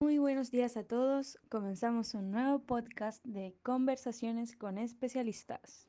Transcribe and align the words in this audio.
Muy 0.00 0.18
buenos 0.18 0.50
días 0.50 0.76
a 0.76 0.84
todos. 0.84 1.38
Comenzamos 1.48 2.12
un 2.12 2.30
nuevo 2.30 2.58
podcast 2.58 3.24
de 3.24 3.54
conversaciones 3.62 4.54
con 4.54 4.76
especialistas. 4.76 5.88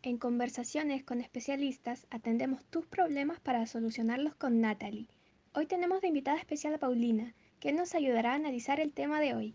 En 0.00 0.16
conversaciones 0.16 1.04
con 1.04 1.20
especialistas 1.20 2.06
atendemos 2.10 2.64
tus 2.64 2.86
problemas 2.86 3.40
para 3.40 3.66
solucionarlos 3.66 4.34
con 4.36 4.62
Natalie. 4.62 5.08
Hoy 5.52 5.66
tenemos 5.66 6.00
de 6.00 6.08
invitada 6.08 6.38
especial 6.38 6.72
a 6.72 6.78
Paulina, 6.78 7.34
que 7.58 7.72
nos 7.72 7.94
ayudará 7.94 8.32
a 8.32 8.36
analizar 8.36 8.80
el 8.80 8.94
tema 8.94 9.20
de 9.20 9.34
hoy. 9.34 9.54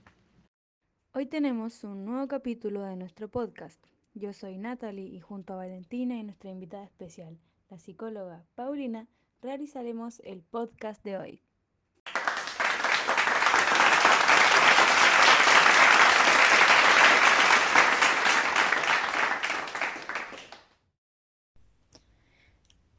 Hoy 1.13 1.25
tenemos 1.25 1.83
un 1.83 2.05
nuevo 2.05 2.27
capítulo 2.27 2.83
de 2.83 2.95
nuestro 2.95 3.29
podcast. 3.29 3.83
Yo 4.13 4.31
soy 4.31 4.59
Natalie 4.59 5.07
y 5.07 5.19
junto 5.21 5.53
a 5.53 5.57
Valentina 5.57 6.17
y 6.17 6.23
nuestra 6.23 6.51
invitada 6.51 6.83
especial, 6.83 7.39
la 7.71 7.79
psicóloga 7.79 8.45
Paulina, 8.53 9.07
realizaremos 9.45 10.21
el 10.21 10.41
podcast 10.41 11.03
de 11.03 11.17
hoy. 11.19 11.41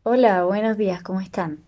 Hola, 0.05 0.45
buenos 0.45 0.79
días, 0.79 1.03
¿cómo 1.03 1.21
están? 1.21 1.65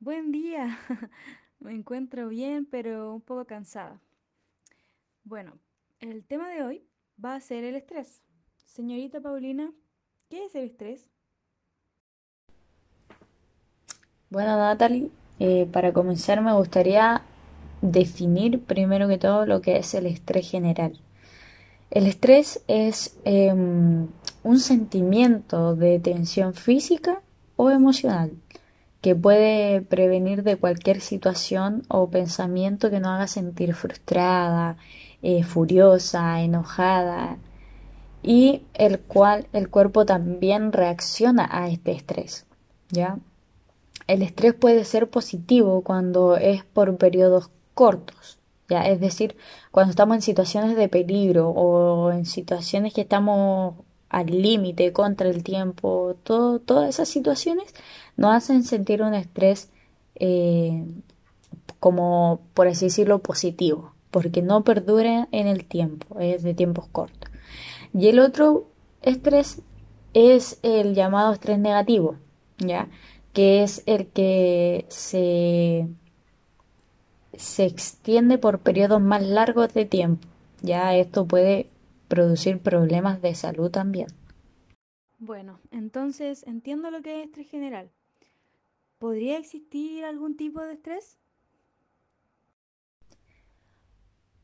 Buen 0.00 0.32
día. 0.32 0.76
Me 1.60 1.72
encuentro 1.72 2.28
bien, 2.28 2.66
pero 2.66 3.14
un 3.14 3.20
poco 3.20 3.46
cansada. 3.46 4.00
Bueno, 5.22 5.60
el 6.00 6.24
tema 6.24 6.48
de 6.48 6.64
hoy 6.64 6.84
va 7.24 7.36
a 7.36 7.40
ser 7.40 7.62
el 7.62 7.76
estrés. 7.76 8.24
Señorita 8.64 9.20
Paulina, 9.20 9.72
¿qué 10.28 10.46
es 10.46 10.56
el 10.56 10.64
estrés? 10.64 11.11
Bueno, 14.32 14.56
Natalie, 14.56 15.10
eh, 15.40 15.68
para 15.70 15.92
comenzar 15.92 16.40
me 16.40 16.54
gustaría 16.54 17.20
definir 17.82 18.64
primero 18.64 19.06
que 19.06 19.18
todo 19.18 19.44
lo 19.44 19.60
que 19.60 19.76
es 19.76 19.92
el 19.92 20.06
estrés 20.06 20.50
general. 20.50 20.98
El 21.90 22.06
estrés 22.06 22.62
es 22.66 23.14
em, 23.26 24.08
un 24.42 24.58
sentimiento 24.58 25.76
de 25.76 25.98
tensión 25.98 26.54
física 26.54 27.20
o 27.56 27.68
emocional 27.68 28.32
que 29.02 29.14
puede 29.14 29.82
prevenir 29.82 30.44
de 30.44 30.56
cualquier 30.56 31.02
situación 31.02 31.82
o 31.88 32.08
pensamiento 32.08 32.88
que 32.88 33.00
nos 33.00 33.10
haga 33.10 33.26
sentir 33.26 33.74
frustrada, 33.74 34.78
eh, 35.20 35.42
furiosa, 35.42 36.40
enojada, 36.40 37.36
y 38.22 38.62
el 38.72 38.98
cual 38.98 39.46
el 39.52 39.68
cuerpo 39.68 40.06
también 40.06 40.72
reacciona 40.72 41.46
a 41.52 41.68
este 41.68 41.92
estrés, 41.92 42.46
¿ya? 42.88 43.18
El 44.06 44.22
estrés 44.22 44.54
puede 44.54 44.84
ser 44.84 45.08
positivo 45.08 45.82
cuando 45.82 46.36
es 46.36 46.64
por 46.64 46.96
periodos 46.96 47.50
cortos, 47.74 48.38
¿ya? 48.68 48.88
Es 48.88 49.00
decir, 49.00 49.36
cuando 49.70 49.90
estamos 49.90 50.16
en 50.16 50.22
situaciones 50.22 50.76
de 50.76 50.88
peligro 50.88 51.50
o 51.50 52.10
en 52.12 52.26
situaciones 52.26 52.92
que 52.92 53.02
estamos 53.02 53.74
al 54.08 54.26
límite 54.26 54.92
contra 54.92 55.28
el 55.28 55.42
tiempo, 55.42 56.16
todo, 56.22 56.58
todas 56.58 56.88
esas 56.88 57.08
situaciones 57.08 57.74
nos 58.16 58.34
hacen 58.34 58.62
sentir 58.62 59.02
un 59.02 59.14
estrés 59.14 59.70
eh, 60.16 60.84
como, 61.80 62.40
por 62.54 62.68
así 62.68 62.86
decirlo, 62.86 63.20
positivo, 63.20 63.94
porque 64.10 64.42
no 64.42 64.64
perdura 64.64 65.28
en 65.32 65.46
el 65.46 65.64
tiempo, 65.64 66.20
es 66.20 66.42
de 66.42 66.54
tiempos 66.54 66.86
cortos. 66.92 67.30
Y 67.94 68.08
el 68.08 68.20
otro 68.20 68.68
estrés 69.02 69.62
es 70.14 70.58
el 70.62 70.94
llamado 70.94 71.32
estrés 71.32 71.58
negativo, 71.58 72.16
¿ya? 72.58 72.88
Que 73.32 73.62
es 73.62 73.82
el 73.86 74.08
que 74.08 74.84
se, 74.88 75.88
se 77.34 77.64
extiende 77.64 78.38
por 78.38 78.60
periodos 78.60 79.00
más 79.00 79.22
largos 79.22 79.72
de 79.74 79.84
tiempo. 79.84 80.28
Ya 80.60 80.94
esto 80.96 81.26
puede 81.26 81.70
producir 82.08 82.60
problemas 82.60 83.22
de 83.22 83.34
salud 83.34 83.70
también. 83.70 84.08
Bueno, 85.18 85.60
entonces 85.70 86.44
entiendo 86.46 86.90
lo 86.90 87.00
que 87.00 87.20
es 87.20 87.26
estrés 87.28 87.48
general. 87.48 87.90
¿Podría 88.98 89.38
existir 89.38 90.04
algún 90.04 90.36
tipo 90.36 90.60
de 90.60 90.74
estrés? 90.74 91.16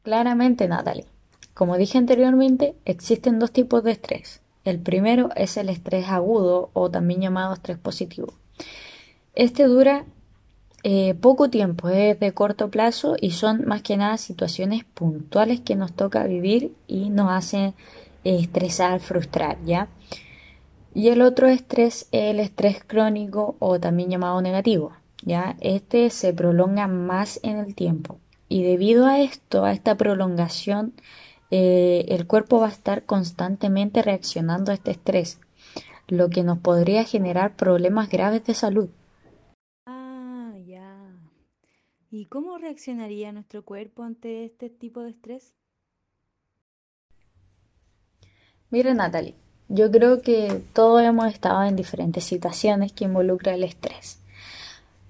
Claramente, 0.03 0.67
Natalie. 0.69 1.07
Como 1.53 1.77
dije 1.77 1.99
anteriormente, 1.99 2.77
existen 2.85 3.39
dos 3.39 3.53
tipos 3.53 3.83
de 3.85 3.91
estrés. 3.91 4.41
El 4.65 4.81
primero 4.81 5.31
es 5.35 5.57
el 5.57 5.69
estrés 5.69 6.09
agudo 6.09 6.71
o 6.73 6.91
también 6.91 7.21
llamado 7.21 7.55
estrés 7.55 7.79
positivo. 7.79 8.33
Este 9.39 9.63
dura 9.69 10.05
eh, 10.83 11.15
poco 11.15 11.49
tiempo, 11.49 11.89
es 11.89 12.19
de 12.19 12.35
corto 12.35 12.71
plazo 12.71 13.15
y 13.21 13.31
son 13.31 13.65
más 13.67 13.83
que 13.83 13.97
nada 13.97 14.17
situaciones 14.17 14.83
puntuales 14.83 15.61
que 15.61 15.77
nos 15.77 15.93
toca 15.93 16.25
vivir 16.25 16.75
y 16.89 17.11
nos 17.11 17.31
hacen 17.31 17.75
estresar, 18.25 18.99
frustrar, 18.99 19.57
¿ya? 19.65 19.87
Y 20.93 21.09
el 21.11 21.23
otro 21.23 21.47
estrés 21.47 22.09
es 22.11 22.31
el 22.33 22.41
estrés 22.41 22.83
crónico 22.85 23.55
o 23.61 23.79
también 23.79 24.11
llamado 24.11 24.43
negativo, 24.43 24.91
¿ya? 25.23 25.57
Este 25.61 26.11
se 26.11 26.33
prolonga 26.33 26.89
más 26.89 27.39
en 27.45 27.59
el 27.59 27.77
tiempo 27.77 28.19
y 28.49 28.65
debido 28.65 29.07
a 29.07 29.21
esto, 29.21 29.65
a 29.65 29.73
esta 29.73 29.95
prolongación, 29.97 30.95
eh, 31.53 32.07
el 32.09 32.27
cuerpo 32.27 32.59
va 32.59 32.67
a 32.67 32.73
estar 32.73 33.05
constantemente 33.05 34.03
reaccionando 34.03 34.73
a 34.73 34.75
este 34.75 34.91
estrés, 34.91 35.39
lo 36.09 36.29
que 36.29 36.43
nos 36.43 36.59
podría 36.59 37.05
generar 37.05 37.55
problemas 37.55 38.09
graves 38.09 38.45
de 38.45 38.55
salud. 38.55 38.89
Ah, 39.87 40.53
ya. 40.67 41.15
¿Y 42.11 42.27
cómo 42.27 42.57
reaccionaría 42.57 43.33
nuestro 43.33 43.65
cuerpo 43.65 44.03
ante 44.03 44.47
este 44.47 44.71
tipo 44.71 45.03
de 45.03 45.11
estrés? 45.11 45.55
Mira, 48.71 48.95
Natalie, 48.95 49.35
yo 49.69 49.91
creo 49.91 50.23
que 50.23 50.63
todos 50.73 51.03
hemos 51.03 51.27
estado 51.27 51.63
en 51.65 51.77
diferentes 51.77 52.25
situaciones 52.25 52.93
que 52.93 53.05
involucran 53.05 53.57
el 53.57 53.65
estrés. 53.65 54.21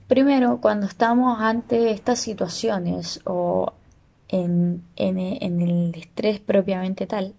Primero, 0.08 0.60
cuando 0.60 0.86
estamos 0.86 1.40
ante 1.40 1.92
estas 1.92 2.18
situaciones 2.18 3.20
o 3.24 3.72
en, 4.28 4.82
el 4.96 5.94
estrés 5.94 6.40
propiamente 6.40 7.06
tal, 7.06 7.34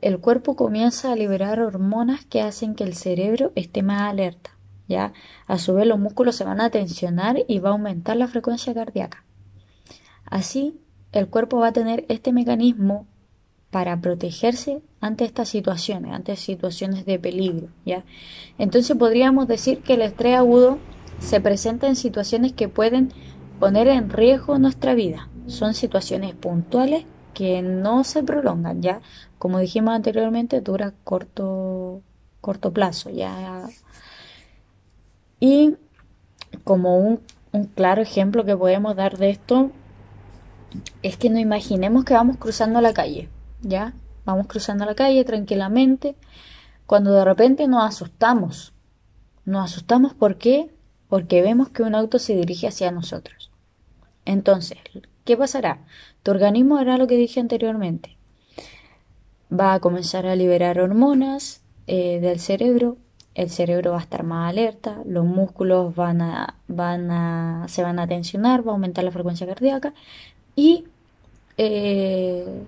el 0.00 0.18
cuerpo 0.18 0.56
comienza 0.56 1.12
a 1.12 1.16
liberar 1.16 1.60
hormonas 1.60 2.24
que 2.24 2.40
hacen 2.40 2.74
que 2.74 2.82
el 2.82 2.94
cerebro 2.94 3.52
esté 3.54 3.82
más 3.82 4.02
alerta. 4.02 4.56
¿Ya? 4.88 5.12
A 5.46 5.58
su 5.58 5.74
vez 5.74 5.86
los 5.86 5.98
músculos 5.98 6.36
se 6.36 6.44
van 6.44 6.60
a 6.60 6.70
tensionar 6.70 7.44
y 7.48 7.58
va 7.58 7.70
a 7.70 7.72
aumentar 7.72 8.16
la 8.16 8.28
frecuencia 8.28 8.74
cardíaca. 8.74 9.24
Así, 10.24 10.80
el 11.12 11.28
cuerpo 11.28 11.58
va 11.58 11.68
a 11.68 11.72
tener 11.72 12.04
este 12.08 12.32
mecanismo 12.32 13.06
para 13.70 14.00
protegerse 14.00 14.82
ante 15.00 15.24
estas 15.24 15.48
situaciones, 15.48 16.12
ante 16.12 16.36
situaciones 16.36 17.06
de 17.06 17.18
peligro, 17.18 17.68
¿ya? 17.84 18.04
Entonces 18.58 18.96
podríamos 18.96 19.48
decir 19.48 19.80
que 19.80 19.94
el 19.94 20.02
estrés 20.02 20.36
agudo 20.36 20.78
se 21.18 21.40
presenta 21.40 21.86
en 21.86 21.96
situaciones 21.96 22.52
que 22.52 22.68
pueden 22.68 23.12
poner 23.58 23.88
en 23.88 24.10
riesgo 24.10 24.58
nuestra 24.58 24.94
vida. 24.94 25.28
Son 25.46 25.72
situaciones 25.74 26.34
puntuales 26.34 27.06
que 27.32 27.62
no 27.62 28.04
se 28.04 28.22
prolongan, 28.22 28.82
ya 28.82 29.00
como 29.38 29.58
dijimos 29.58 29.94
anteriormente, 29.94 30.60
dura 30.60 30.92
corto, 31.02 32.02
corto 32.40 32.72
plazo, 32.72 33.10
ya. 33.10 33.66
Y 35.44 35.74
como 36.62 36.98
un, 36.98 37.20
claro 37.74 38.00
ejemplo 38.00 38.44
que 38.44 38.56
podemos 38.56 38.94
dar 38.94 39.18
de 39.18 39.30
esto 39.30 39.72
es 41.02 41.16
que 41.16 41.30
nos 41.30 41.40
imaginemos 41.40 42.04
que 42.04 42.14
vamos 42.14 42.36
cruzando 42.36 42.80
la 42.80 42.94
calle, 42.94 43.28
¿ya? 43.60 43.92
Vamos 44.24 44.46
cruzando 44.46 44.84
la 44.84 44.94
calle 44.94 45.24
tranquilamente, 45.24 46.14
cuando 46.86 47.12
de 47.12 47.24
repente 47.24 47.66
nos 47.66 47.82
asustamos. 47.82 48.72
Nos 49.44 49.64
asustamos 49.64 50.14
¿por 50.14 50.38
qué? 50.38 50.70
porque 51.08 51.42
vemos 51.42 51.70
que 51.70 51.82
un 51.82 51.96
auto 51.96 52.20
se 52.20 52.36
dirige 52.36 52.68
hacia 52.68 52.92
nosotros. 52.92 53.50
Entonces, 54.24 54.78
¿qué 55.24 55.36
pasará? 55.36 55.84
Tu 56.22 56.30
organismo 56.30 56.76
hará 56.76 56.98
lo 56.98 57.08
que 57.08 57.16
dije 57.16 57.40
anteriormente. 57.40 58.16
Va 59.52 59.74
a 59.74 59.80
comenzar 59.80 60.24
a 60.24 60.36
liberar 60.36 60.78
hormonas 60.78 61.62
eh, 61.88 62.20
del 62.20 62.38
cerebro, 62.38 62.96
el 63.34 63.50
cerebro 63.50 63.92
va 63.92 63.98
a 63.98 64.02
estar 64.02 64.24
más 64.24 64.50
alerta, 64.50 64.98
los 65.06 65.24
músculos 65.24 65.94
van 65.94 66.20
a, 66.20 66.56
van 66.68 67.10
a, 67.10 67.66
se 67.68 67.82
van 67.82 67.98
a 67.98 68.06
tensionar, 68.06 68.66
va 68.66 68.72
a 68.72 68.74
aumentar 68.74 69.04
la 69.04 69.10
frecuencia 69.10 69.46
cardíaca 69.46 69.94
y 70.54 70.84
eh, 71.56 72.64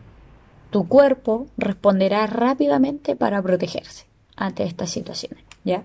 tu 0.70 0.88
cuerpo 0.88 1.46
responderá 1.56 2.26
rápidamente 2.26 3.14
para 3.16 3.43
protegerse 3.43 4.06
ante 4.37 4.64
estas 4.64 4.90
situaciones. 4.90 5.44
¿ya? 5.64 5.84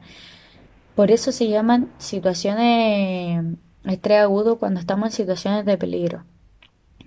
Por 0.95 1.11
eso 1.11 1.31
se 1.31 1.47
llaman 1.47 1.91
situaciones 1.97 3.57
estrés 3.85 4.19
agudo 4.21 4.57
cuando 4.57 4.79
estamos 4.79 5.07
en 5.07 5.11
situaciones 5.13 5.65
de 5.65 5.77
peligro. 5.77 6.23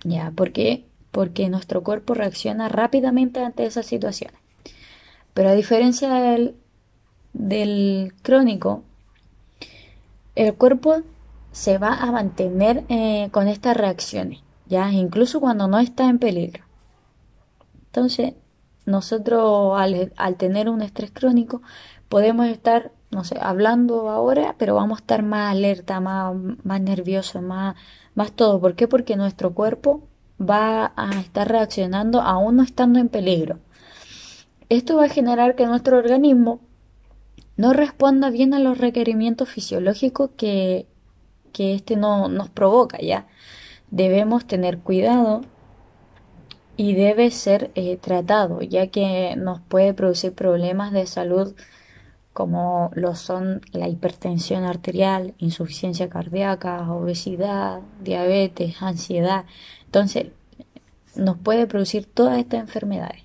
¿Ya? 0.04 0.30
¿Por 0.32 0.52
qué? 0.52 0.84
Porque 1.10 1.48
nuestro 1.48 1.82
cuerpo 1.82 2.14
reacciona 2.14 2.68
rápidamente 2.68 3.40
ante 3.40 3.64
esas 3.64 3.86
situaciones. 3.86 4.40
Pero 5.34 5.48
a 5.48 5.54
diferencia 5.54 6.08
del, 6.08 6.56
del 7.32 8.14
crónico, 8.22 8.82
el 10.34 10.54
cuerpo 10.54 11.02
se 11.52 11.78
va 11.78 11.94
a 11.94 12.10
mantener 12.10 12.84
eh, 12.88 13.28
con 13.30 13.48
estas 13.48 13.76
reacciones, 13.76 14.40
ya 14.66 14.90
incluso 14.90 15.40
cuando 15.40 15.68
no 15.68 15.78
está 15.78 16.08
en 16.08 16.18
peligro. 16.18 16.64
Entonces, 17.86 18.34
nosotros 18.86 19.78
al, 19.78 20.12
al 20.16 20.36
tener 20.36 20.68
un 20.68 20.82
estrés 20.82 21.10
crónico 21.12 21.62
podemos 22.08 22.46
estar, 22.46 22.92
no 23.10 23.24
sé, 23.24 23.38
hablando 23.40 24.08
ahora, 24.08 24.56
pero 24.58 24.74
vamos 24.74 24.98
a 24.98 25.02
estar 25.02 25.22
más 25.22 25.52
alerta, 25.52 26.00
más, 26.00 26.34
más 26.64 26.80
nervioso, 26.80 27.42
más, 27.42 27.76
más 28.14 28.32
todo. 28.32 28.60
¿Por 28.60 28.74
qué? 28.74 28.88
Porque 28.88 29.16
nuestro 29.16 29.54
cuerpo 29.54 30.02
va 30.40 30.92
a 30.96 31.20
estar 31.20 31.48
reaccionando 31.48 32.20
aún 32.20 32.56
no 32.56 32.62
estando 32.62 32.98
en 32.98 33.08
peligro. 33.08 33.58
Esto 34.68 34.96
va 34.96 35.04
a 35.04 35.08
generar 35.08 35.54
que 35.54 35.66
nuestro 35.66 35.98
organismo 35.98 36.60
no 37.56 37.72
responda 37.72 38.30
bien 38.30 38.54
a 38.54 38.58
los 38.58 38.78
requerimientos 38.78 39.48
fisiológicos 39.48 40.30
que, 40.36 40.86
que 41.52 41.74
este 41.74 41.96
no, 41.96 42.28
nos 42.28 42.50
provoca, 42.50 42.98
¿ya? 43.00 43.26
Debemos 43.90 44.46
tener 44.46 44.78
cuidado 44.78 45.42
y 46.76 46.94
debe 46.94 47.30
ser 47.30 47.70
eh, 47.74 47.96
tratado, 47.98 48.62
ya 48.62 48.86
que 48.88 49.36
nos 49.36 49.60
puede 49.60 49.94
producir 49.94 50.32
problemas 50.32 50.92
de 50.92 51.06
salud 51.06 51.54
como 52.32 52.90
lo 52.94 53.14
son 53.14 53.60
la 53.72 53.88
hipertensión 53.88 54.64
arterial, 54.64 55.34
insuficiencia 55.38 56.08
cardíaca, 56.08 56.90
obesidad, 56.90 57.80
diabetes, 58.02 58.80
ansiedad. 58.80 59.44
Entonces, 59.84 60.28
nos 61.14 61.36
puede 61.36 61.66
producir 61.66 62.06
todas 62.06 62.38
estas 62.38 62.60
enfermedades. 62.60 63.22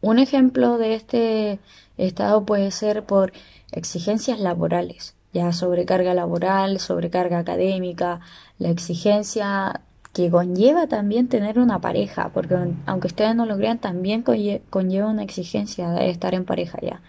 Un 0.00 0.18
ejemplo 0.18 0.78
de 0.78 0.94
este 0.94 1.58
estado 1.96 2.44
puede 2.44 2.70
ser 2.70 3.04
por 3.04 3.32
exigencias 3.72 4.38
laborales, 4.38 5.14
ya 5.32 5.52
sobrecarga 5.52 6.14
laboral, 6.14 6.78
sobrecarga 6.78 7.38
académica, 7.38 8.20
la 8.58 8.70
exigencia 8.70 9.80
que 10.12 10.30
conlleva 10.30 10.86
también 10.86 11.28
tener 11.28 11.58
una 11.58 11.80
pareja, 11.80 12.30
porque 12.32 12.56
aunque 12.86 13.08
ustedes 13.08 13.34
no 13.34 13.46
lo 13.46 13.56
crean, 13.56 13.78
también 13.78 14.22
conlleva 14.22 15.08
una 15.08 15.22
exigencia 15.22 15.90
de 15.90 16.10
estar 16.10 16.34
en 16.34 16.44
pareja 16.44 16.78
ya. 16.80 17.02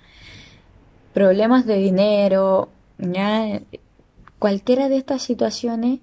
Problemas 1.13 1.65
de 1.65 1.75
dinero, 1.77 2.69
ya 2.97 3.61
cualquiera 4.37 4.89
de 4.89 4.97
estas 4.97 5.21
situaciones 5.21 5.99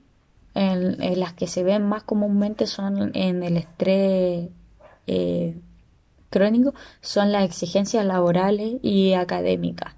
en, 0.55 1.21
las 1.21 1.33
que 1.33 1.47
se 1.47 1.63
ven 1.63 1.87
más 1.87 2.03
comúnmente 2.03 2.67
son 2.67 3.13
en 3.15 3.43
el 3.43 3.57
estrés 3.57 4.49
eh, 5.07 5.55
crónico, 6.37 6.75
son 7.01 7.33
las 7.33 7.45
exigencias 7.45 8.05
laborales 8.05 8.77
y 8.83 9.15
académicas, 9.15 9.95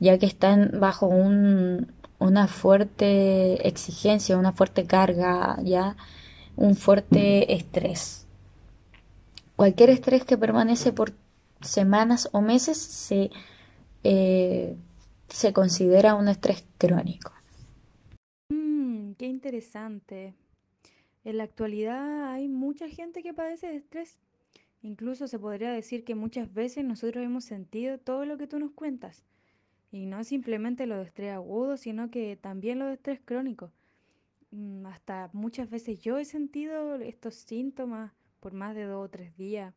ya 0.00 0.18
que 0.18 0.26
están 0.26 0.80
bajo 0.80 1.06
un, 1.06 1.92
una 2.18 2.48
fuerte 2.48 3.68
exigencia, 3.68 4.36
una 4.36 4.50
fuerte 4.50 4.86
carga, 4.86 5.56
ya 5.62 5.96
un 6.56 6.74
fuerte 6.74 7.54
estrés. 7.54 8.26
Cualquier 9.54 9.90
estrés 9.90 10.24
que 10.24 10.36
permanece 10.36 10.92
por 10.92 11.12
semanas 11.60 12.28
o 12.32 12.40
meses 12.40 12.78
se, 12.78 13.30
eh, 14.02 14.76
se 15.28 15.52
considera 15.52 16.16
un 16.16 16.28
estrés 16.28 16.64
crónico. 16.78 17.32
Mm, 18.48 19.12
qué 19.12 19.26
interesante. 19.26 20.34
En 21.24 21.38
la 21.38 21.44
actualidad 21.44 22.32
hay 22.32 22.48
mucha 22.48 22.88
gente 22.88 23.22
que 23.22 23.32
padece 23.32 23.68
de 23.68 23.76
estrés. 23.76 24.18
Incluso 24.82 25.28
se 25.28 25.38
podría 25.38 25.70
decir 25.70 26.04
que 26.04 26.14
muchas 26.14 26.52
veces 26.52 26.84
nosotros 26.84 27.24
hemos 27.24 27.44
sentido 27.44 27.98
todo 27.98 28.24
lo 28.24 28.36
que 28.36 28.48
tú 28.48 28.58
nos 28.58 28.72
cuentas. 28.72 29.24
Y 29.92 30.06
no 30.06 30.24
simplemente 30.24 30.86
lo 30.86 30.96
de 30.96 31.04
estrés 31.04 31.32
agudo, 31.32 31.76
sino 31.76 32.10
que 32.10 32.36
también 32.36 32.78
lo 32.78 32.86
de 32.86 32.94
estrés 32.94 33.20
crónico. 33.24 33.70
Mm, 34.50 34.86
hasta 34.86 35.30
muchas 35.32 35.70
veces 35.70 36.00
yo 36.00 36.18
he 36.18 36.24
sentido 36.24 36.96
estos 36.96 37.34
síntomas 37.36 38.12
por 38.40 38.52
más 38.54 38.74
de 38.74 38.84
dos 38.84 39.06
o 39.06 39.08
tres 39.08 39.36
días. 39.36 39.74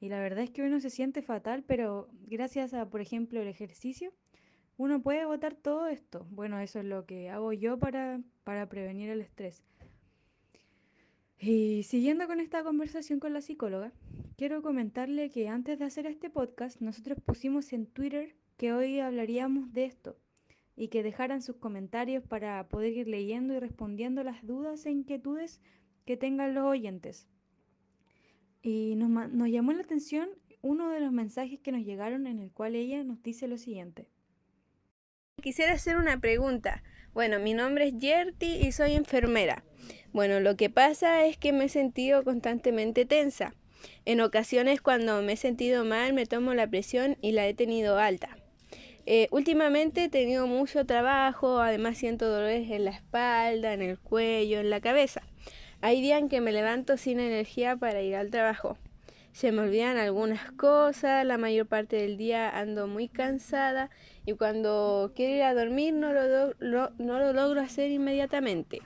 Y 0.00 0.08
la 0.08 0.18
verdad 0.18 0.44
es 0.44 0.50
que 0.50 0.62
uno 0.62 0.80
se 0.80 0.90
siente 0.90 1.22
fatal, 1.22 1.62
pero 1.64 2.08
gracias 2.26 2.74
a, 2.74 2.88
por 2.88 3.00
ejemplo, 3.00 3.40
el 3.40 3.48
ejercicio, 3.48 4.12
uno 4.76 5.02
puede 5.02 5.20
agotar 5.20 5.54
todo 5.54 5.86
esto. 5.86 6.26
Bueno, 6.30 6.58
eso 6.58 6.80
es 6.80 6.86
lo 6.86 7.06
que 7.06 7.30
hago 7.30 7.52
yo 7.52 7.78
para, 7.78 8.20
para 8.44 8.68
prevenir 8.68 9.10
el 9.10 9.20
estrés. 9.20 9.62
Y 11.44 11.82
siguiendo 11.82 12.28
con 12.28 12.38
esta 12.38 12.62
conversación 12.62 13.18
con 13.18 13.32
la 13.32 13.40
psicóloga, 13.40 13.90
quiero 14.36 14.62
comentarle 14.62 15.28
que 15.32 15.48
antes 15.48 15.76
de 15.76 15.84
hacer 15.84 16.06
este 16.06 16.30
podcast, 16.30 16.80
nosotros 16.80 17.18
pusimos 17.20 17.72
en 17.72 17.86
Twitter 17.86 18.36
que 18.56 18.72
hoy 18.72 19.00
hablaríamos 19.00 19.72
de 19.72 19.86
esto 19.86 20.16
y 20.76 20.86
que 20.86 21.02
dejaran 21.02 21.42
sus 21.42 21.56
comentarios 21.56 22.22
para 22.22 22.68
poder 22.68 22.92
ir 22.92 23.08
leyendo 23.08 23.54
y 23.54 23.58
respondiendo 23.58 24.22
las 24.22 24.46
dudas 24.46 24.86
e 24.86 24.92
inquietudes 24.92 25.60
que 26.04 26.16
tengan 26.16 26.54
los 26.54 26.62
oyentes. 26.62 27.26
Y 28.62 28.94
nos, 28.94 29.50
llamó 29.50 29.72
la 29.72 29.82
atención 29.82 30.28
uno 30.60 30.90
de 30.90 31.00
los 31.00 31.10
mensajes 31.10 31.58
que 31.58 31.72
nos 31.72 31.84
llegaron 31.84 32.28
en 32.28 32.38
el 32.38 32.52
cual 32.52 32.76
ella 32.76 33.02
nos 33.02 33.20
dice 33.20 33.48
lo 33.48 33.58
siguiente. 33.58 34.06
Quisiera 35.42 35.72
hacer 35.72 35.96
una 35.96 36.20
pregunta. 36.20 36.84
Bueno, 37.12 37.40
mi 37.40 37.52
nombre 37.52 37.88
es 37.88 37.98
Yerti 37.98 38.58
y 38.64 38.70
soy 38.70 38.92
enfermera. 38.92 39.64
Bueno, 40.12 40.40
lo 40.40 40.56
que 40.56 40.68
pasa 40.68 41.24
es 41.24 41.38
que 41.38 41.52
me 41.52 41.64
he 41.64 41.68
sentido 41.70 42.22
constantemente 42.22 43.06
tensa. 43.06 43.54
En 44.04 44.20
ocasiones 44.20 44.82
cuando 44.82 45.22
me 45.22 45.32
he 45.32 45.36
sentido 45.36 45.84
mal 45.84 46.12
me 46.12 46.26
tomo 46.26 46.52
la 46.52 46.66
presión 46.66 47.16
y 47.22 47.32
la 47.32 47.46
he 47.46 47.54
tenido 47.54 47.98
alta. 47.98 48.36
Eh, 49.06 49.28
últimamente 49.30 50.04
he 50.04 50.08
tenido 50.10 50.46
mucho 50.46 50.84
trabajo, 50.84 51.60
además 51.60 51.96
siento 51.96 52.28
dolores 52.28 52.70
en 52.70 52.84
la 52.84 52.90
espalda, 52.90 53.72
en 53.72 53.80
el 53.80 53.98
cuello, 53.98 54.60
en 54.60 54.68
la 54.68 54.80
cabeza. 54.80 55.22
Hay 55.80 56.02
días 56.02 56.20
en 56.20 56.28
que 56.28 56.42
me 56.42 56.52
levanto 56.52 56.98
sin 56.98 57.18
energía 57.18 57.76
para 57.76 58.02
ir 58.02 58.14
al 58.14 58.30
trabajo. 58.30 58.76
Se 59.32 59.50
me 59.50 59.62
olvidan 59.62 59.96
algunas 59.96 60.52
cosas, 60.52 61.24
la 61.24 61.38
mayor 61.38 61.66
parte 61.66 61.96
del 61.96 62.18
día 62.18 62.50
ando 62.50 62.86
muy 62.86 63.08
cansada 63.08 63.88
y 64.26 64.34
cuando 64.34 65.12
quiero 65.16 65.36
ir 65.36 65.42
a 65.42 65.54
dormir 65.54 65.94
no 65.94 66.12
lo, 66.12 66.52
no 66.60 67.18
lo 67.18 67.32
logro 67.32 67.62
hacer 67.62 67.90
inmediatamente. 67.90 68.82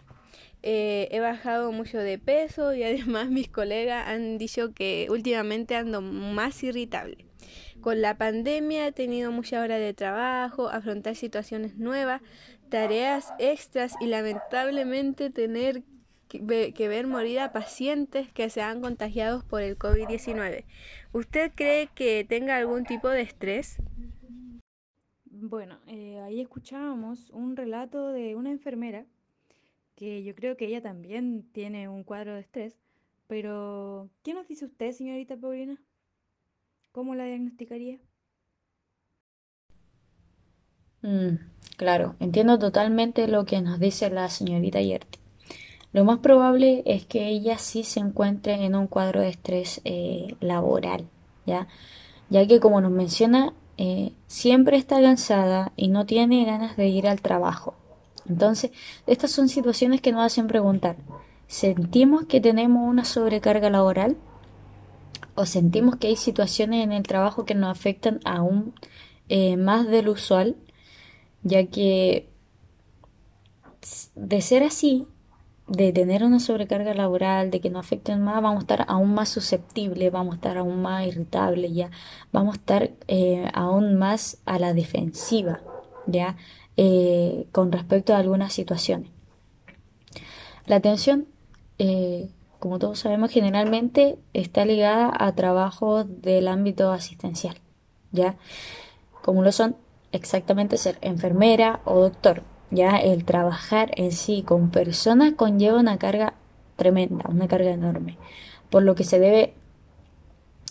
Eh, 0.68 1.06
he 1.12 1.20
bajado 1.20 1.70
mucho 1.70 1.98
de 1.98 2.18
peso 2.18 2.74
y 2.74 2.82
además 2.82 3.28
mis 3.28 3.48
colegas 3.48 4.08
han 4.08 4.36
dicho 4.36 4.74
que 4.74 5.06
últimamente 5.10 5.76
ando 5.76 6.02
más 6.02 6.60
irritable. 6.64 7.24
Con 7.80 8.02
la 8.02 8.18
pandemia 8.18 8.88
he 8.88 8.90
tenido 8.90 9.30
mucha 9.30 9.60
hora 9.60 9.78
de 9.78 9.94
trabajo, 9.94 10.68
afrontar 10.68 11.14
situaciones 11.14 11.76
nuevas, 11.76 12.20
tareas 12.68 13.32
extras 13.38 13.94
y 14.00 14.06
lamentablemente 14.06 15.30
tener 15.30 15.84
que 16.26 16.88
ver 16.88 17.06
morir 17.06 17.38
a 17.38 17.52
pacientes 17.52 18.32
que 18.32 18.50
se 18.50 18.60
han 18.60 18.80
contagiado 18.80 19.44
por 19.46 19.62
el 19.62 19.78
COVID-19. 19.78 20.64
¿Usted 21.12 21.52
cree 21.54 21.88
que 21.94 22.26
tenga 22.28 22.56
algún 22.56 22.84
tipo 22.84 23.08
de 23.08 23.20
estrés? 23.20 23.76
Bueno, 25.26 25.78
eh, 25.86 26.18
ahí 26.24 26.40
escuchábamos 26.40 27.30
un 27.30 27.54
relato 27.54 28.08
de 28.08 28.34
una 28.34 28.50
enfermera 28.50 29.06
que 29.96 30.22
yo 30.22 30.34
creo 30.34 30.56
que 30.56 30.66
ella 30.66 30.82
también 30.82 31.48
tiene 31.52 31.88
un 31.88 32.04
cuadro 32.04 32.34
de 32.34 32.40
estrés, 32.40 32.78
pero 33.26 34.10
¿qué 34.22 34.34
nos 34.34 34.46
dice 34.46 34.66
usted, 34.66 34.92
señorita 34.92 35.36
Paulina? 35.36 35.82
¿Cómo 36.92 37.14
la 37.14 37.24
diagnosticaría? 37.24 37.98
Mm, 41.02 41.36
claro, 41.76 42.14
entiendo 42.20 42.58
totalmente 42.58 43.26
lo 43.28 43.44
que 43.44 43.60
nos 43.62 43.80
dice 43.80 44.10
la 44.10 44.28
señorita 44.28 44.80
Yerti. 44.80 45.18
Lo 45.92 46.04
más 46.04 46.18
probable 46.18 46.82
es 46.84 47.06
que 47.06 47.28
ella 47.28 47.58
sí 47.58 47.82
se 47.82 48.00
encuentre 48.00 48.64
en 48.64 48.74
un 48.74 48.86
cuadro 48.86 49.20
de 49.22 49.30
estrés 49.30 49.80
eh, 49.84 50.36
laboral, 50.40 51.08
¿ya? 51.46 51.68
Ya 52.28 52.46
que 52.46 52.60
como 52.60 52.80
nos 52.80 52.90
menciona, 52.90 53.54
eh, 53.78 54.12
siempre 54.26 54.76
está 54.76 55.00
cansada 55.00 55.72
y 55.76 55.88
no 55.88 56.04
tiene 56.04 56.44
ganas 56.44 56.76
de 56.76 56.88
ir 56.88 57.08
al 57.08 57.22
trabajo. 57.22 57.74
Entonces, 58.28 58.70
estas 59.06 59.30
son 59.30 59.48
situaciones 59.48 60.00
que 60.00 60.12
nos 60.12 60.24
hacen 60.24 60.46
preguntar, 60.46 60.96
¿sentimos 61.46 62.24
que 62.24 62.40
tenemos 62.40 62.88
una 62.88 63.04
sobrecarga 63.04 63.70
laboral? 63.70 64.16
¿O 65.34 65.46
sentimos 65.46 65.96
que 65.96 66.08
hay 66.08 66.16
situaciones 66.16 66.82
en 66.82 66.92
el 66.92 67.02
trabajo 67.02 67.44
que 67.44 67.54
nos 67.54 67.70
afectan 67.70 68.20
aún 68.24 68.74
eh, 69.28 69.56
más 69.56 69.86
del 69.86 70.08
usual? 70.08 70.56
Ya 71.42 71.66
que 71.66 72.28
de 74.14 74.40
ser 74.40 74.62
así, 74.62 75.06
de 75.68 75.92
tener 75.92 76.22
una 76.22 76.38
sobrecarga 76.38 76.94
laboral, 76.94 77.50
de 77.50 77.60
que 77.60 77.70
nos 77.70 77.84
afecten 77.84 78.22
más, 78.22 78.42
vamos 78.42 78.58
a 78.58 78.60
estar 78.60 78.84
aún 78.88 79.14
más 79.14 79.28
susceptibles, 79.28 80.12
vamos 80.12 80.34
a 80.34 80.36
estar 80.36 80.58
aún 80.58 80.80
más 80.80 81.06
irritables, 81.06 81.74
ya, 81.74 81.90
vamos 82.32 82.54
a 82.54 82.58
estar 82.58 82.90
eh, 83.08 83.48
aún 83.52 83.96
más 83.96 84.38
a 84.46 84.58
la 84.58 84.74
defensiva, 84.74 85.60
ya, 86.06 86.36
eh, 86.76 87.46
con 87.52 87.72
respecto 87.72 88.14
a 88.14 88.18
algunas 88.18 88.52
situaciones. 88.52 89.10
La 90.66 90.76
atención, 90.76 91.26
eh, 91.78 92.28
como 92.58 92.78
todos 92.78 92.98
sabemos, 92.98 93.30
generalmente 93.30 94.18
está 94.32 94.64
ligada 94.64 95.12
a 95.16 95.34
trabajos 95.34 96.06
del 96.22 96.48
ámbito 96.48 96.90
asistencial, 96.90 97.56
¿ya? 98.12 98.36
Como 99.22 99.42
lo 99.42 99.52
son 99.52 99.76
exactamente 100.12 100.76
ser 100.76 100.98
enfermera 101.00 101.80
o 101.84 102.00
doctor. 102.00 102.42
Ya 102.70 102.96
el 102.96 103.24
trabajar 103.24 103.92
en 103.96 104.10
sí 104.10 104.42
con 104.42 104.70
personas 104.70 105.34
conlleva 105.34 105.78
una 105.78 105.98
carga 105.98 106.34
tremenda, 106.74 107.24
una 107.28 107.46
carga 107.46 107.70
enorme, 107.70 108.18
por 108.70 108.82
lo 108.82 108.94
que 108.94 109.04
se 109.04 109.20
debe 109.20 109.54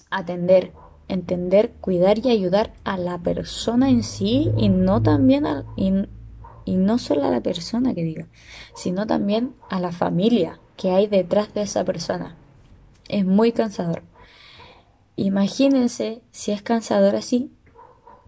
atender, 0.09 0.71
entender, 1.07 1.71
cuidar 1.81 2.19
y 2.19 2.29
ayudar 2.29 2.73
a 2.83 2.97
la 2.97 3.17
persona 3.17 3.89
en 3.89 4.03
sí 4.03 4.51
y 4.57 4.69
no 4.69 5.01
también 5.01 5.45
a, 5.45 5.65
y, 5.75 5.91
y 6.65 6.75
no 6.75 6.97
solo 6.97 7.25
a 7.25 7.31
la 7.31 7.41
persona 7.41 7.93
que 7.93 8.03
diga, 8.03 8.27
sino 8.73 9.05
también 9.05 9.53
a 9.69 9.79
la 9.79 9.91
familia 9.91 10.59
que 10.77 10.91
hay 10.91 11.07
detrás 11.07 11.53
de 11.53 11.61
esa 11.61 11.83
persona. 11.83 12.35
Es 13.07 13.25
muy 13.25 13.51
cansador. 13.51 14.03
Imagínense 15.15 16.21
si 16.31 16.51
es 16.51 16.61
cansador 16.61 17.15
así, 17.15 17.51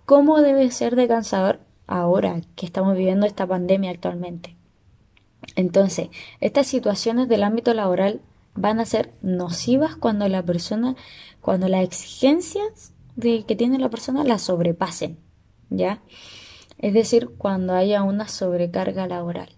¿cómo 0.05 0.41
debe 0.41 0.71
ser 0.71 0.95
de 0.95 1.07
cansador 1.07 1.59
ahora 1.85 2.41
que 2.55 2.65
estamos 2.65 2.95
viviendo 2.95 3.25
esta 3.25 3.45
pandemia 3.45 3.91
actualmente? 3.91 4.55
Entonces, 5.55 6.09
estas 6.39 6.67
situaciones 6.67 7.27
del 7.27 7.43
ámbito 7.43 7.73
laboral 7.73 8.21
van 8.57 8.79
a 8.79 8.85
ser 8.85 9.13
nocivas 9.21 9.95
cuando 9.95 10.27
la 10.27 10.43
persona, 10.43 10.95
cuando 11.41 11.69
las 11.69 11.83
exigencias 11.83 12.93
de, 13.15 13.45
que 13.45 13.55
tiene 13.55 13.79
la 13.79 13.89
persona 13.89 14.23
las 14.23 14.41
sobrepasen, 14.41 15.17
¿ya? 15.69 16.01
Es 16.77 16.93
decir, 16.93 17.29
cuando 17.37 17.73
haya 17.73 18.03
una 18.03 18.27
sobrecarga 18.27 19.07
laboral. 19.07 19.49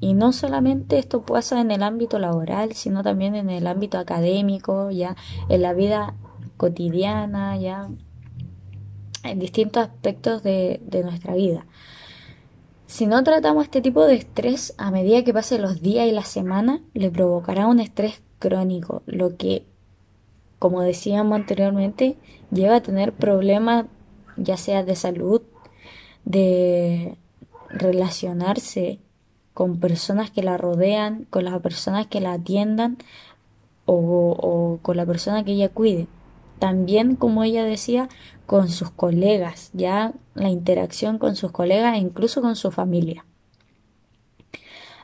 Y 0.00 0.14
no 0.14 0.32
solamente 0.32 0.98
esto 0.98 1.22
pasa 1.22 1.60
en 1.60 1.70
el 1.70 1.82
ámbito 1.82 2.18
laboral, 2.18 2.72
sino 2.72 3.02
también 3.02 3.34
en 3.36 3.50
el 3.50 3.66
ámbito 3.66 3.98
académico, 3.98 4.90
ya 4.90 5.16
en 5.48 5.62
la 5.62 5.74
vida 5.74 6.14
cotidiana, 6.56 7.56
ya 7.56 7.88
en 9.22 9.38
distintos 9.38 9.84
aspectos 9.84 10.42
de, 10.42 10.80
de 10.84 11.04
nuestra 11.04 11.34
vida. 11.34 11.66
Si 12.86 13.06
no 13.06 13.22
tratamos 13.22 13.64
este 13.64 13.80
tipo 13.80 14.04
de 14.04 14.16
estrés 14.16 14.74
a 14.76 14.90
medida 14.90 15.24
que 15.24 15.32
pasen 15.32 15.62
los 15.62 15.80
días 15.80 16.06
y 16.06 16.12
la 16.12 16.24
semana, 16.24 16.82
le 16.94 17.10
provocará 17.10 17.66
un 17.66 17.80
estrés 17.80 18.22
crónico, 18.42 19.02
lo 19.06 19.36
que, 19.36 19.64
como 20.58 20.82
decíamos 20.82 21.36
anteriormente, 21.36 22.16
lleva 22.50 22.76
a 22.76 22.82
tener 22.82 23.12
problemas 23.12 23.86
ya 24.36 24.56
sea 24.56 24.82
de 24.82 24.96
salud, 24.96 25.42
de 26.24 27.16
relacionarse 27.68 28.98
con 29.54 29.78
personas 29.78 30.30
que 30.32 30.42
la 30.42 30.56
rodean, 30.56 31.24
con 31.30 31.44
las 31.44 31.60
personas 31.60 32.08
que 32.08 32.20
la 32.20 32.32
atiendan 32.32 32.98
o, 33.84 34.78
con 34.82 34.96
la 34.96 35.06
persona 35.06 35.44
que 35.44 35.52
ella 35.52 35.68
cuide. 35.68 36.08
También, 36.58 37.14
como 37.14 37.44
ella 37.44 37.64
decía, 37.64 38.08
con 38.46 38.68
sus 38.68 38.90
colegas, 38.90 39.70
ya 39.72 40.14
la 40.34 40.48
interacción 40.48 41.18
con 41.18 41.36
sus 41.36 41.52
colegas 41.52 41.94
e 41.94 41.98
incluso 41.98 42.40
con 42.40 42.56
su 42.56 42.72
familia. 42.72 43.24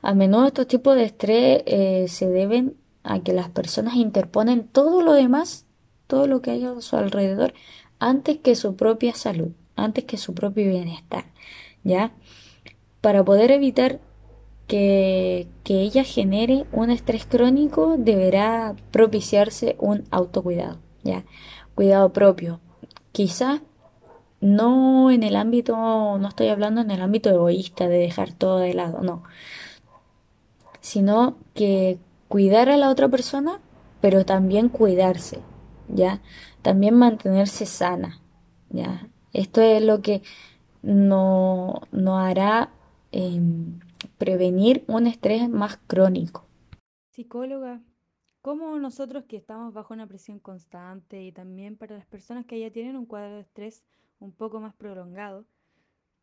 A 0.03 0.15
menudo 0.15 0.47
estos 0.47 0.67
tipos 0.67 0.97
de 0.97 1.05
estrés 1.05 1.63
eh, 1.67 2.07
se 2.09 2.29
deben 2.29 2.77
a 3.09 3.21
que 3.21 3.33
las 3.33 3.49
personas 3.49 3.97
interponen 3.97 4.69
todo 4.69 5.01
lo 5.01 5.15
demás, 5.15 5.67
todo 6.07 6.27
lo 6.27 6.43
que 6.43 6.51
hay 6.51 6.65
a 6.65 6.79
su 6.83 6.97
alrededor, 6.97 7.55
antes 7.99 8.37
que 8.37 8.55
su 8.55 8.77
propia 8.77 9.15
salud, 9.15 9.53
antes 9.77 10.05
que 10.05 10.19
su 10.19 10.35
propio 10.35 10.69
bienestar, 10.69 11.25
¿ya? 11.85 12.13
Para 13.01 13.25
poder 13.25 13.51
evitar 13.51 14.01
que, 14.67 15.49
que 15.65 15.81
ella 15.81 16.05
genere 16.05 16.67
un 16.71 16.91
estrés 16.91 17.25
crónico, 17.25 17.97
deberá 17.99 18.77
propiciarse 18.91 19.77
un 19.79 20.05
autocuidado. 20.11 20.79
¿ya? 21.03 21.25
Cuidado 21.75 22.13
propio. 22.13 22.61
Quizás 23.13 23.63
no 24.41 25.11
en 25.11 25.23
el 25.23 25.35
ámbito, 25.35 25.75
no 25.75 26.29
estoy 26.29 26.49
hablando 26.49 26.83
en 26.83 26.91
el 26.91 27.01
ámbito 27.01 27.31
egoísta 27.31 27.89
de 27.89 27.99
dejar 27.99 28.35
todo 28.35 28.59
de 28.59 28.75
lado, 28.75 29.01
no. 29.01 29.23
Sino 30.81 31.39
que 31.55 31.99
cuidar 32.29 32.69
a 32.69 32.77
la 32.77 32.91
otra 32.91 33.09
persona, 33.09 33.61
pero 34.01 34.25
también 34.25 34.69
cuidarse, 34.69 35.41
¿ya? 35.89 36.21
También 36.63 36.95
mantenerse 36.95 37.67
sana, 37.67 38.21
¿ya? 38.71 39.09
Esto 39.33 39.61
es 39.61 39.83
lo 39.83 40.03
que 40.03 40.23
no, 40.83 41.83
no 41.93 42.19
hará 42.19 42.71
eh, 43.13 43.41
prevenir 44.19 44.85
un 44.87 45.07
estrés 45.07 45.49
más 45.49 45.79
crónico. 45.87 46.45
Psicóloga, 47.11 47.81
¿Cómo 48.41 48.79
nosotros 48.79 49.25
que 49.25 49.37
estamos 49.37 49.75
bajo 49.75 49.93
una 49.93 50.07
presión 50.07 50.39
constante 50.39 51.23
y 51.23 51.33
también 51.33 51.77
para 51.77 51.97
las 51.97 52.07
personas 52.07 52.47
que 52.47 52.59
ya 52.59 52.71
tienen 52.71 52.97
un 52.97 53.05
cuadro 53.05 53.35
de 53.35 53.41
estrés 53.41 53.85
un 54.21 54.33
poco 54.33 54.59
más 54.59 54.75
prolongado, 54.75 55.45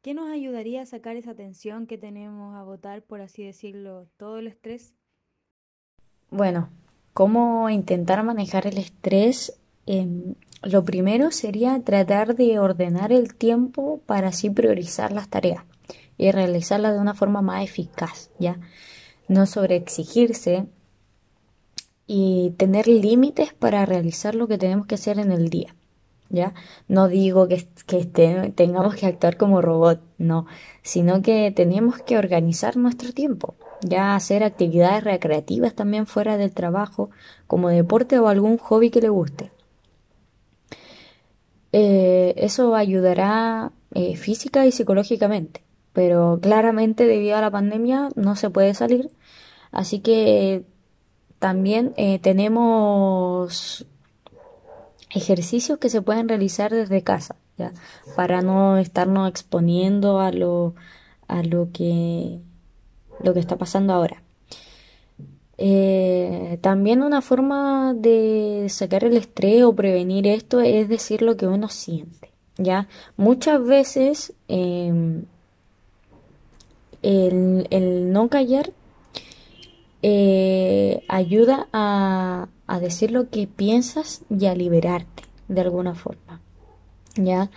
¿qué 0.02 0.14
nos 0.14 0.30
ayudaría 0.30 0.82
a 0.82 0.86
sacar 0.86 1.18
esa 1.18 1.36
tensión 1.36 1.88
que 1.88 1.98
tenemos 1.98 2.56
a 2.56 2.64
botar, 2.64 3.04
por 3.04 3.22
así 3.22 3.44
decirlo, 3.44 4.08
todo 4.18 4.40
el 4.40 4.48
estrés? 4.48 4.96
Bueno, 6.36 6.68
¿cómo 7.14 7.70
intentar 7.70 8.22
manejar 8.26 8.68
el 8.68 8.78
estrés? 8.78 9.58
Em, 9.86 10.36
lo 10.64 10.84
primero 10.84 11.32
sería 11.32 11.82
tratar 11.82 12.36
de 12.36 12.60
ordenar 12.60 13.14
el 13.14 13.36
tiempo 13.36 14.02
para 14.06 14.28
así 14.28 14.50
priorizar 14.50 15.14
las 15.14 15.30
tareas 15.30 15.64
y 16.18 16.32
realizarlas 16.32 16.94
de 16.94 17.00
una 17.00 17.14
forma 17.14 17.42
más 17.42 17.64
eficaz, 17.64 18.32
¿ya? 18.38 18.60
No 19.30 19.46
sobreexigirse, 19.46 20.66
y 22.06 22.54
tener 22.58 22.90
límites 22.90 23.54
para 23.54 23.86
realizar 23.86 24.36
lo 24.36 24.50
que 24.50 24.58
tenemos 24.58 24.88
que 24.88 24.96
hacer 24.96 25.20
en 25.20 25.32
el 25.32 25.50
día. 25.50 25.74
¿Ya? 26.30 26.54
No 26.88 27.08
digo 27.08 27.48
que, 27.48 27.68
que 27.86 28.04
tengamos 28.56 28.96
que 28.96 29.06
actuar 29.06 29.38
como 29.38 29.62
robot, 29.62 30.02
no, 30.18 30.48
sino 30.82 31.22
que 31.22 31.52
tenemos 31.52 32.00
que 32.02 32.18
organizar 32.18 32.78
nuestro 32.78 33.14
tiempo, 33.14 33.56
ya 33.82 34.16
hacer 34.16 34.44
actividades 34.44 35.04
recreativas 35.04 35.76
también 35.76 36.08
fuera 36.08 36.38
del 36.38 36.52
trabajo, 36.52 37.12
como 37.48 37.70
deporte 37.70 38.18
o 38.20 38.28
algún 38.28 38.58
hobby 38.58 38.90
que 38.90 39.02
le 39.02 39.10
guste. 39.10 39.52
Eh, 41.72 42.34
eso 42.38 42.74
ayudará 42.76 43.72
eh, 43.94 44.16
física 44.16 44.66
y 44.66 44.72
psicológicamente, 44.72 45.62
pero 45.94 46.40
claramente 46.42 47.06
debido 47.06 47.36
a 47.38 47.42
la 47.42 47.52
pandemia 47.52 48.10
no 48.16 48.36
se 48.36 48.50
puede 48.50 48.74
salir, 48.74 49.12
así 49.72 50.00
que 50.00 50.64
también 51.40 51.94
eh, 51.98 52.20
tenemos 52.20 53.86
ejercicios 55.16 55.80
que 55.80 55.90
se 55.90 56.02
pueden 56.02 56.30
realizar 56.30 56.72
desde 56.72 57.02
casa, 57.02 57.36
¿ya? 57.58 57.72
Para 58.16 58.42
no 58.42 58.78
estarnos 58.78 59.30
exponiendo 59.30 60.20
a 60.20 60.32
lo, 60.32 60.76
a 61.28 61.42
lo 61.42 61.70
que, 61.72 62.40
lo 63.24 63.34
que 63.34 63.40
está 63.40 63.56
pasando 63.56 63.94
ahora. 63.94 64.22
Eh, 65.58 66.60
también 66.62 67.02
una 67.02 67.22
forma 67.22 67.94
de 67.94 68.68
sacar 68.70 69.06
el 69.06 69.16
estrés 69.16 69.64
o 69.64 69.74
prevenir 69.74 70.28
esto 70.28 70.60
es 70.60 70.90
decir 70.90 71.22
lo 71.22 71.38
que 71.38 71.48
uno 71.48 71.70
siente, 71.70 72.32
¿ya? 72.58 72.90
Muchas 73.16 73.66
veces 73.66 74.34
em, 74.50 75.24
el, 77.02 77.68
el 77.70 78.12
no 78.12 78.28
callar 78.28 78.72
eh, 80.08 81.04
ayuda 81.08 81.68
a, 81.74 82.48
a, 82.68 82.80
decir 82.80 83.10
lo 83.10 83.32
que 83.32 83.48
piensas 83.48 84.22
y 84.30 84.46
a 84.46 84.54
liberarte 84.54 85.24
de 85.48 85.62
alguna 85.62 85.96
forma. 85.96 86.42
¿Ya? 87.16 87.50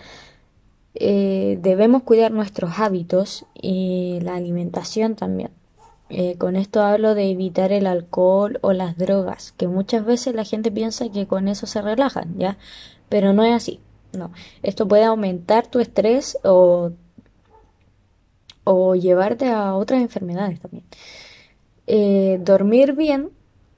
Eh, 0.94 1.58
debemos 1.60 2.04
cuidar 2.04 2.32
nuestros 2.32 2.78
hábitos 2.78 3.44
y 3.52 4.18
la 4.22 4.36
alimentación 4.36 5.14
también. 5.14 5.50
Eh, 6.08 6.38
con 6.38 6.56
esto 6.56 6.80
hablo 6.80 7.14
de 7.14 7.30
evitar 7.30 7.70
el 7.70 7.86
alcohol 7.86 8.58
o 8.62 8.72
las 8.72 8.96
drogas, 8.96 9.52
que 9.58 9.68
muchas 9.68 10.06
veces 10.06 10.34
la 10.34 10.44
gente 10.44 10.70
piensa 10.70 11.10
que 11.10 11.26
con 11.26 11.48
eso 11.48 11.66
se 11.66 11.82
relajan, 11.82 12.38
¿ya? 12.38 12.56
Pero 13.10 13.34
no 13.34 13.44
es 13.44 13.52
así. 13.52 13.80
No, 14.14 14.32
esto 14.62 14.88
puede 14.88 15.04
aumentar 15.04 15.66
tu 15.66 15.80
estrés 15.80 16.38
o, 16.44 16.92
o 18.64 18.94
llevarte 18.94 19.50
a 19.50 19.74
otras 19.74 20.00
enfermedades 20.00 20.60
también. 20.60 20.84
Eh, 21.90 22.38
dormir 22.42 22.92
bien 22.92 23.30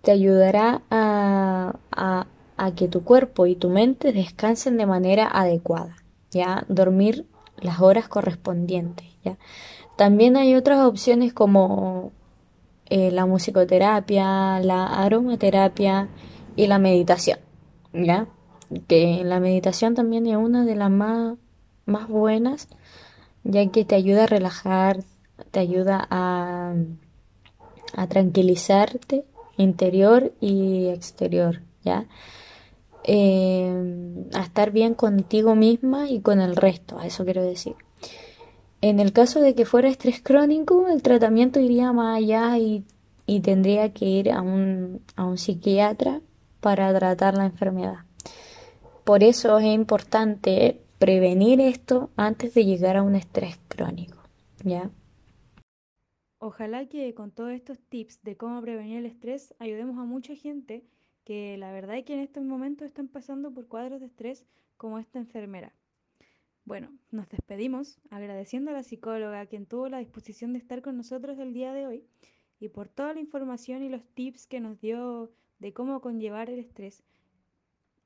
te 0.02 0.11
ayudará 0.11 0.83
a, 0.90 1.76
a, 1.93 2.75
que 2.75 2.88
tu 2.88 3.05
cuerpo 3.05 3.47
y 3.47 3.55
tu 3.55 3.69
mente 3.69 4.12
descansen 4.12 4.76
de 4.76 4.85
manera 4.85 5.29
adecuada, 5.33 5.95
¿ya? 6.33 6.64
Dormir 6.69 7.26
las 7.61 7.81
horas 7.81 8.09
correspondientes, 8.09 9.07
¿ya? 9.25 9.38
También 9.97 10.37
hay 10.37 10.57
otras 10.57 10.81
opciones 10.81 11.33
como 11.33 12.11
eh, 12.87 13.12
la 13.12 13.26
musicoterapia, 13.26 14.59
la 14.59 14.87
aromaterapia 14.87 16.09
y 16.57 16.67
la 16.67 16.81
meditación, 16.81 17.38
¿ya? 17.93 18.26
Que 18.88 19.23
la 19.25 19.38
meditación 19.38 19.95
también 19.95 20.26
es 20.26 20.37
una 20.37 20.64
de 20.64 20.75
las 20.75 20.90
más, 20.90 21.37
más 21.87 22.09
buenas, 22.09 22.67
ya 23.45 23.64
que 23.71 23.85
te 23.85 23.95
ayuda 23.95 24.25
a 24.25 24.26
relajar, 24.26 25.05
te 25.52 25.61
ayuda 25.61 26.09
a 26.11 26.75
a 27.95 28.07
tranquilizarte 28.07 29.25
interior 29.57 30.33
y 30.41 30.87
exterior, 30.87 31.61
¿ya? 31.85 32.07
Eh, 33.05 34.27
a 34.35 34.43
estar 34.43 34.71
bien 34.71 34.95
contigo 34.95 35.55
misma 35.55 36.09
y 36.11 36.21
con 36.21 36.41
el 36.41 36.57
resto, 36.57 36.99
a 36.99 37.07
eso 37.07 37.25
quiero 37.25 37.43
decir. 37.43 37.75
En 38.83 39.01
el 39.01 39.13
caso 39.13 39.41
de 39.41 39.55
que 39.55 39.67
fuera 39.67 39.89
estrés 39.89 40.21
crónico, 40.23 40.87
el 40.89 41.03
tratamiento 41.03 41.61
iría 41.61 41.93
más 41.93 42.19
allá 42.19 42.57
y, 42.59 42.85
y 43.27 43.41
tendría 43.41 43.93
que 43.93 44.07
ir 44.07 44.33
a 44.33 44.41
un, 44.41 45.03
a 45.17 45.25
un 45.25 45.37
psiquiatra 45.37 46.21
para 46.61 46.93
tratar 46.95 47.35
la 47.35 47.47
enfermedad. 47.47 48.05
Por 49.05 49.23
eso 49.23 49.59
es 49.59 49.67
importante 49.67 50.81
prevenir 50.99 51.61
esto 51.61 52.11
antes 52.17 52.55
de 52.55 52.65
llegar 52.65 52.97
a 52.97 53.03
un 53.03 53.17
estrés 53.17 53.59
crónico, 53.69 54.19
¿ya? 54.63 54.91
Ojalá 56.43 56.87
que 56.87 57.13
con 57.13 57.33
todos 57.33 57.53
estos 57.53 57.79
tips 57.79 58.23
de 58.23 58.35
cómo 58.35 58.63
prevenir 58.63 58.97
el 58.97 59.05
estrés 59.05 59.55
ayudemos 59.59 59.99
a 59.99 60.05
mucha 60.05 60.35
gente 60.35 60.87
que 61.27 61.59
la 61.59 61.71
verdad 61.71 61.99
es 61.99 62.07
que 62.07 62.15
en 62.15 62.21
estos 62.21 62.43
momentos 62.43 62.87
están 62.87 63.09
pasando 63.09 63.53
por 63.53 63.69
cuadros 63.69 64.01
de 64.01 64.07
estrés 64.07 64.47
como 64.79 64.99
esta 64.99 65.19
enfermera. 65.19 65.75
Bueno, 66.65 66.97
nos 67.11 67.29
despedimos 67.29 68.01
agradeciendo 68.09 68.71
a 68.71 68.75
la 68.75 68.83
psicóloga 68.83 69.45
quien 69.45 69.67
tuvo 69.67 69.91
la 69.91 69.99
disposición 69.99 70.55
de 70.55 70.61
estar 70.61 70.81
con 70.81 70.97
nosotros 70.97 71.39
el 71.39 71.53
día 71.53 71.75
de 71.75 71.87
hoy 71.87 72.05
y 72.59 72.71
por 72.71 72.89
toda 72.89 73.13
la 73.13 73.21
información 73.21 73.83
y 73.83 73.91
los 73.91 74.03
tips 74.15 74.47
que 74.47 74.61
nos 74.61 74.81
dio 74.81 75.31
de 75.59 75.75
cómo 75.75 76.01
conllevar 76.01 76.49
el 76.49 76.59
estrés. 76.59 77.03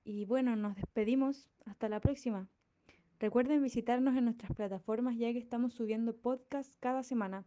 Y 0.05 0.25
bueno, 0.25 0.57
nos 0.57 0.75
despedimos. 0.75 1.49
Hasta 1.67 1.89
la 1.89 2.01
próxima. 2.01 2.49
Recuerden 3.21 3.63
visitarnos 3.63 4.17
en 4.17 4.25
nuestras 4.25 4.53
plataformas 4.57 5.17
ya 5.17 5.33
que 5.33 5.39
estamos 5.39 5.73
subiendo 5.73 6.17
podcasts 6.17 6.77
cada 6.81 7.05
semana. 7.05 7.47